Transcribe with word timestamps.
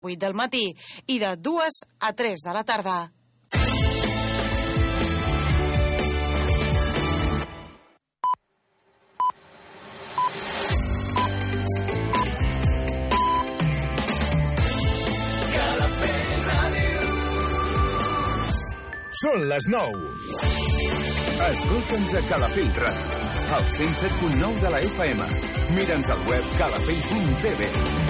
8 0.00 0.18
del 0.18 0.34
matí 0.34 0.66
i 1.06 1.18
de 1.20 1.36
2 1.36 1.80
a 2.00 2.12
3 2.12 2.44
de 2.44 2.52
la 2.56 2.64
tarda. 2.64 2.98
Són 19.20 19.42
les 19.50 19.66
9. 19.68 19.98
Escolta'ns 21.50 22.14
a 22.16 22.22
Calafell 22.30 22.70
Ràdio, 22.80 23.18
al 23.58 23.68
107.9 23.76 24.64
de 24.64 24.72
la 24.72 24.80
FM. 24.86 25.28
Mira'ns 25.76 26.14
al 26.14 26.24
web 26.30 26.56
calafell.tv. 26.56 28.09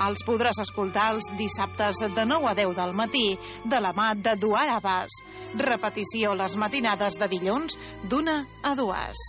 Els 0.00 0.22
podràs 0.24 0.60
escoltar 0.62 1.10
els 1.14 1.28
dissabtes 1.36 2.00
de 2.16 2.24
9 2.28 2.48
a 2.48 2.54
10 2.56 2.72
del 2.78 2.94
matí 2.96 3.26
de 3.64 3.80
la 3.84 3.92
mà 3.96 4.14
de 4.16 4.36
Duar 4.40 4.68
Abbas. 4.76 5.20
Repetició 5.60 6.32
les 6.38 6.56
matinades 6.56 7.20
de 7.20 7.28
dilluns 7.28 7.76
d'una 8.08 8.40
a 8.64 8.74
dues. 8.78 9.28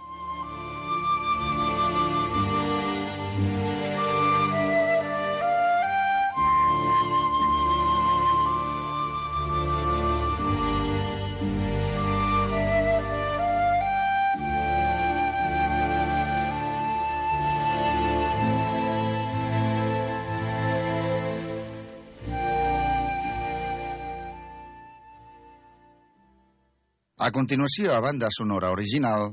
A 27.21 27.29
continuació, 27.29 27.91
a 27.93 28.01
banda 28.01 28.31
sonora 28.33 28.71
original, 28.73 29.27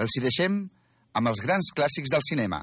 els 0.00 0.14
hi 0.16 0.22
deixem 0.24 0.54
amb 1.20 1.28
els 1.28 1.42
grans 1.44 1.68
clàssics 1.76 2.14
del 2.14 2.24
cinema. 2.24 2.62